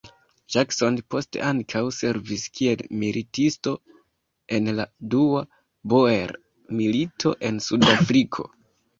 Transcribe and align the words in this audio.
Jackson 0.53 0.95
poste 1.15 1.41
ankaŭ 1.47 1.81
servis 1.97 2.45
kiel 2.59 2.79
militisto 3.01 3.73
en 4.59 4.69
la 4.79 4.85
dua 5.15 5.43
Boer-milito 5.93 7.35
en 7.51 7.61
Sud-Afriko. 7.67 8.47